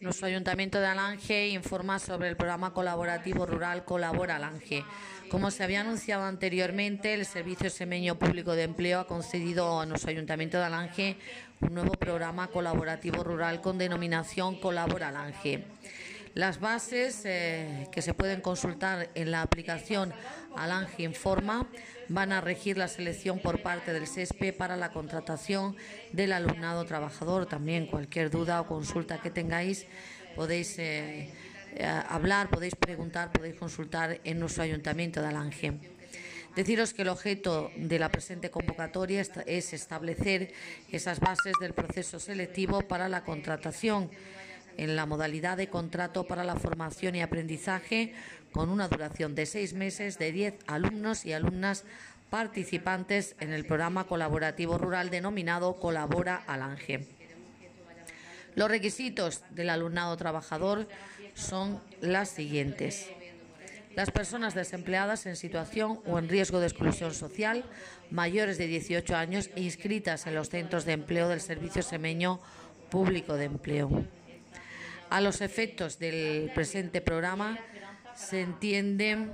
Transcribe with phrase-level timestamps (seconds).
[0.00, 4.84] Nuestro Ayuntamiento de Alange informa sobre el programa colaborativo rural Colabora Alange.
[5.28, 10.10] Como se había anunciado anteriormente, el Servicio Semeño Público de Empleo ha concedido a nuestro
[10.10, 11.16] Ayuntamiento de Alange
[11.62, 15.64] un nuevo programa colaborativo rural con denominación Colabora Alange.
[16.38, 20.14] Las bases eh, que se pueden consultar en la aplicación
[20.54, 21.66] Alange Informa
[22.08, 25.74] van a regir la selección por parte del SESPE para la contratación
[26.12, 27.46] del alumnado trabajador.
[27.46, 29.86] También cualquier duda o consulta que tengáis
[30.36, 31.34] podéis eh,
[31.74, 35.72] eh, hablar, podéis preguntar, podéis consultar en nuestro ayuntamiento de Alange.
[36.54, 40.52] Deciros que el objeto de la presente convocatoria es establecer
[40.92, 44.08] esas bases del proceso selectivo para la contratación
[44.78, 48.14] en la modalidad de contrato para la formación y aprendizaje
[48.52, 51.84] con una duración de seis meses de diez alumnos y alumnas
[52.30, 57.06] participantes en el programa colaborativo rural denominado Colabora Alange.
[58.54, 60.88] Los requisitos del alumnado trabajador
[61.34, 63.10] son las siguientes.
[63.94, 67.64] Las personas desempleadas en situación o en riesgo de exclusión social,
[68.10, 72.40] mayores de 18 años e inscritas en los centros de empleo del Servicio Semeño
[72.90, 74.17] Público de Empleo.
[75.10, 77.58] A los efectos del presente programa
[78.14, 79.32] se entienden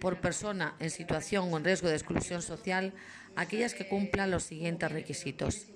[0.00, 2.92] por persona en situación o en riesgo de exclusión social
[3.36, 5.66] aquellas que cumplan los siguientes requisitos.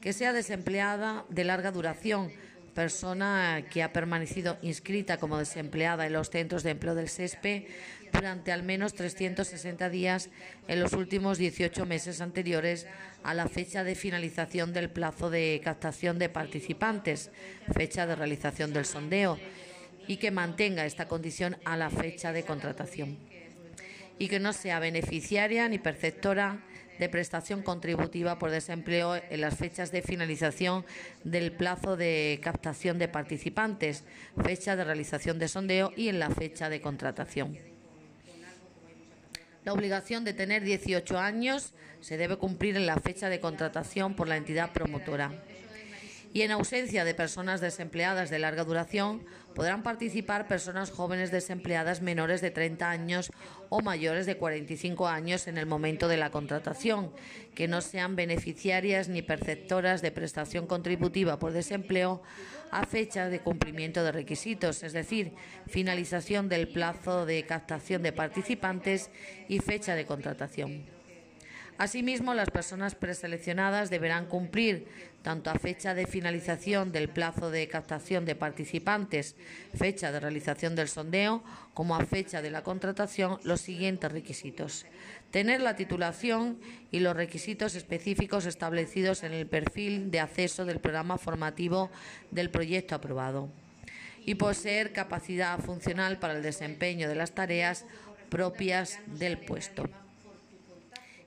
[0.00, 2.30] Que sea desempleada de larga duración,
[2.74, 7.68] persona que ha permanecido inscrita como desempleada en los centros de empleo del SESPE
[8.12, 10.30] durante al menos 360 días
[10.68, 12.86] en los últimos 18 meses anteriores
[13.22, 17.30] a la fecha de finalización del plazo de captación de participantes,
[17.74, 19.38] fecha de realización del sondeo,
[20.06, 23.18] y que mantenga esta condición a la fecha de contratación.
[24.18, 26.60] Y que no sea beneficiaria ni perceptora
[27.02, 30.84] de prestación contributiva por desempleo en las fechas de finalización
[31.24, 34.04] del plazo de captación de participantes,
[34.44, 37.58] fecha de realización de sondeo y en la fecha de contratación.
[39.64, 44.28] La obligación de tener 18 años se debe cumplir en la fecha de contratación por
[44.28, 45.32] la entidad promotora
[46.32, 49.22] y en ausencia de personas desempleadas de larga duración
[49.54, 53.30] podrán participar personas jóvenes desempleadas menores de 30 años
[53.68, 57.12] o mayores de 45 años en el momento de la contratación,
[57.54, 62.22] que no sean beneficiarias ni perceptoras de prestación contributiva por desempleo
[62.70, 65.34] a fecha de cumplimiento de requisitos, es decir,
[65.66, 69.10] finalización del plazo de captación de participantes
[69.48, 71.01] y fecha de contratación.
[71.82, 74.86] Asimismo, las personas preseleccionadas deberán cumplir,
[75.22, 79.34] tanto a fecha de finalización del plazo de captación de participantes,
[79.74, 81.42] fecha de realización del sondeo,
[81.74, 84.86] como a fecha de la contratación, los siguientes requisitos.
[85.32, 86.60] Tener la titulación
[86.92, 91.90] y los requisitos específicos establecidos en el perfil de acceso del programa formativo
[92.30, 93.48] del proyecto aprobado.
[94.24, 97.86] Y poseer capacidad funcional para el desempeño de las tareas
[98.30, 99.90] propias del puesto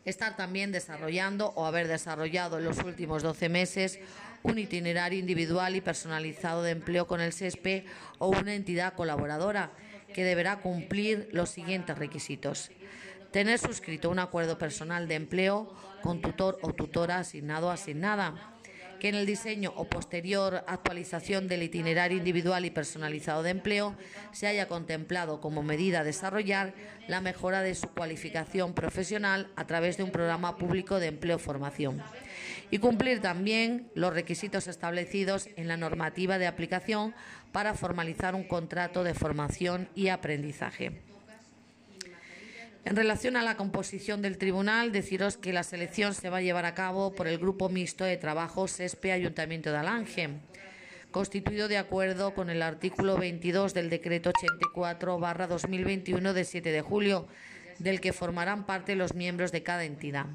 [0.05, 3.99] estar también desarrollando o haber desarrollado en los últimos 12 meses
[4.43, 7.85] un itinerario individual y personalizado de empleo con el SESPE
[8.19, 9.71] o una entidad colaboradora
[10.13, 12.71] que deberá cumplir los siguientes requisitos.
[13.31, 18.54] Tener suscrito un acuerdo personal de empleo con tutor o tutora asignado o asignada
[18.99, 23.95] que en el diseño o posterior actualización del itinerario individual y personalizado de empleo
[24.31, 26.73] se haya contemplado como medida a desarrollar
[27.07, 32.01] la mejora de su cualificación profesional a través de un programa público de empleo-formación
[32.71, 37.13] y cumplir también los requisitos establecidos en la normativa de aplicación
[37.51, 41.14] para formalizar un contrato de formación y aprendizaje.
[42.85, 46.65] En relación a la composición del tribunal, deciros que la selección se va a llevar
[46.65, 50.29] a cabo por el Grupo Mixto de Trabajo SESPE Ayuntamiento de Alange,
[51.09, 57.27] constituido de acuerdo con el artículo 22 del Decreto 84-2021 de 7 de julio,
[57.79, 60.27] del que formarán parte los miembros de cada entidad.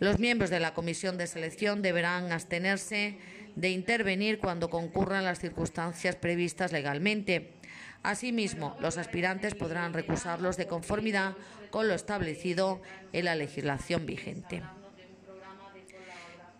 [0.00, 3.18] Los miembros de la comisión de selección deberán abstenerse
[3.56, 7.58] de intervenir cuando concurran las circunstancias previstas legalmente
[8.02, 11.34] Asimismo, los aspirantes podrán recusarlos de conformidad
[11.70, 12.80] con lo establecido
[13.12, 14.62] en la legislación vigente.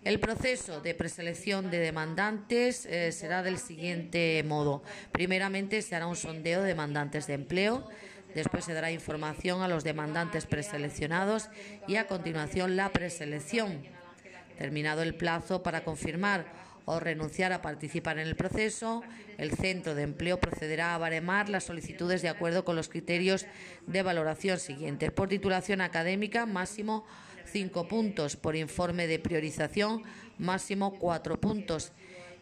[0.05, 4.83] El proceso de preselección de demandantes eh, será del siguiente modo.
[5.13, 7.87] Primeramente se hará un sondeo de demandantes de empleo,
[8.35, 11.49] después se dará información a los demandantes preseleccionados
[11.87, 13.83] y a continuación la preselección.
[14.57, 16.47] Terminado el plazo para confirmar
[16.89, 19.03] o renunciar a participar en el proceso,
[19.37, 23.45] el centro de empleo procederá a baremar las solicitudes de acuerdo con los criterios
[23.87, 25.13] de valoración siguientes.
[25.13, 27.05] Por titulación académica, máximo
[27.45, 28.37] cinco puntos.
[28.37, 30.03] Por informe de priorización,
[30.39, 31.93] máximo cuatro puntos.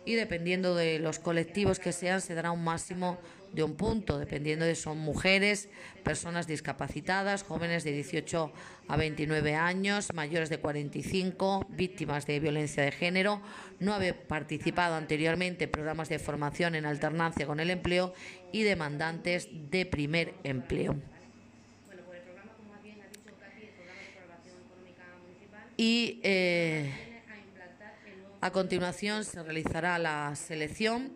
[0.08, 3.18] y dependiendo de los colectivos que sean se dará un máximo
[3.56, 5.68] de un punto, dependiendo de si son mujeres,
[6.04, 8.52] personas discapacitadas, jóvenes de 18
[8.86, 13.40] a 29 años, mayores de 45, víctimas de violencia de género,
[13.80, 18.12] no haber participado anteriormente en programas de formación en alternancia con el empleo
[18.52, 20.94] y demandantes de primer empleo.
[25.78, 26.92] Y eh,
[28.40, 31.12] a continuación se realizará la selección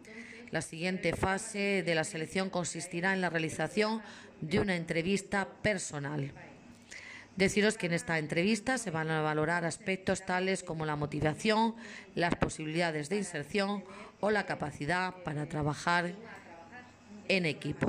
[0.51, 4.03] la siguiente fase de la selección consistirá en la realización
[4.41, 6.33] de una entrevista personal.
[7.37, 11.75] Deciros que en esta entrevista se van a valorar aspectos tales como la motivación,
[12.15, 13.85] las posibilidades de inserción
[14.19, 16.13] o la capacidad para trabajar
[17.29, 17.87] en equipo.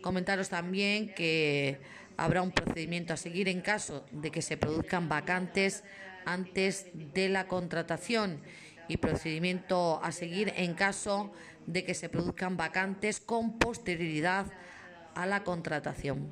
[0.00, 1.80] Comentaros también que
[2.16, 5.82] habrá un procedimiento a seguir en caso de que se produzcan vacantes
[6.24, 8.40] antes de la contratación
[8.88, 11.32] y procedimiento a seguir en caso
[11.66, 14.46] de que se produzcan vacantes con posterioridad
[15.14, 16.30] a la contratación.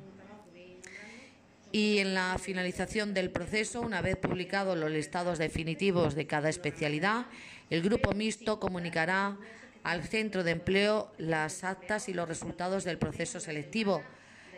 [1.71, 7.25] Y en la finalización del proceso, una vez publicados los listados definitivos de cada especialidad,
[7.69, 9.37] el grupo mixto comunicará
[9.83, 14.03] al centro de empleo las actas y los resultados del proceso selectivo.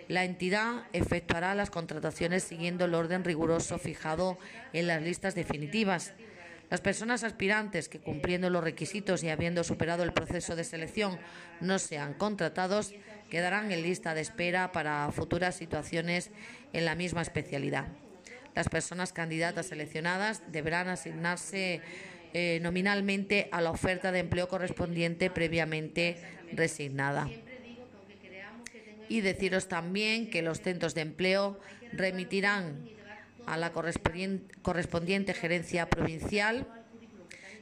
[0.08, 4.38] La entidad efectuará las contrataciones siguiendo el orden riguroso fijado
[4.72, 6.14] en las listas definitivas.
[6.70, 11.18] Las personas aspirantes que cumpliendo los requisitos y habiendo superado el proceso de selección
[11.62, 12.94] no sean contratados
[13.30, 16.32] quedarán en lista de espera para futuras situaciones
[16.74, 17.88] en la misma especialidad.
[18.56, 21.82] Las personas candidatas seleccionadas deberán asignarse
[22.34, 26.18] eh, nominalmente a la oferta de empleo correspondiente previamente
[26.52, 27.30] resignada.
[29.10, 31.60] Y deciros también que los centros de empleo
[31.94, 32.90] remitirán
[33.48, 36.68] a la correspondiente gerencia provincial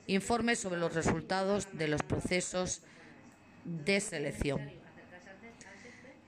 [0.08, 2.82] informes sobre los resultados de los procesos
[3.64, 4.70] de selección.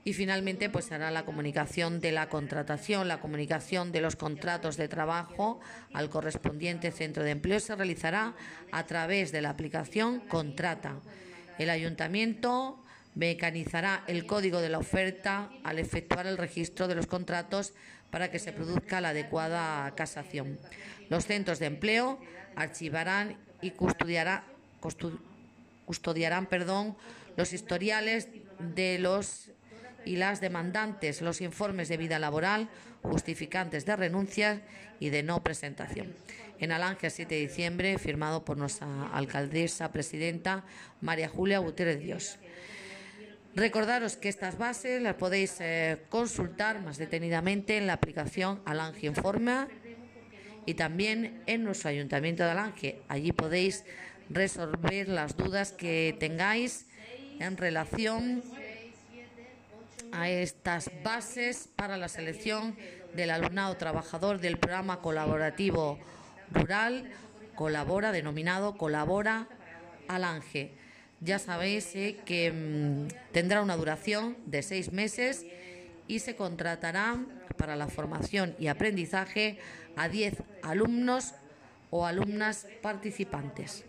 [0.04, 4.88] Y finalmente, pues hará la comunicación de la contratación, la comunicación de los contratos de
[4.88, 5.60] trabajo
[5.92, 8.34] al correspondiente centro de empleo se realizará
[8.72, 11.00] a través de la aplicación Contrata.
[11.58, 12.82] El ayuntamiento
[13.18, 17.74] mecanizará el código de la oferta al efectuar el registro de los contratos
[18.10, 20.56] para que se produzca la adecuada casación.
[21.10, 22.20] Los centros de empleo
[22.54, 24.44] archivarán y custodiarán,
[27.36, 28.28] los historiales
[28.60, 29.50] de los
[30.04, 32.68] y las demandantes, los informes de vida laboral,
[33.02, 34.60] justificantes de renuncias
[35.00, 36.14] y de no presentación.
[36.60, 40.64] En Alange, 7 de diciembre, firmado por nuestra alcaldesa presidenta
[41.00, 42.38] María Julia Gutiérrez Dios.
[43.58, 49.66] Recordaros que estas bases las podéis eh, consultar más detenidamente en la aplicación Alange Informa
[50.64, 53.02] y también en nuestro Ayuntamiento de Alange.
[53.08, 53.84] Allí podéis
[54.30, 56.86] resolver las dudas que tengáis
[57.40, 58.44] en relación
[60.12, 62.76] a estas bases para la selección
[63.16, 65.98] del alumnado trabajador del programa colaborativo
[66.52, 67.10] rural
[67.56, 69.48] Colabora, denominado Colabora
[70.06, 70.76] Alange
[71.20, 75.46] ya sabéis eh, que mm, tendrá una duración de seis meses
[76.06, 77.18] y se contratará
[77.56, 79.58] para la formación y aprendizaje
[79.96, 81.34] a 10 alumnos
[81.90, 83.84] o alumnas participantes.